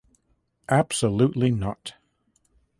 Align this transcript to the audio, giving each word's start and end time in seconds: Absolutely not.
Absolutely 0.67 1.51
not. 1.51 1.93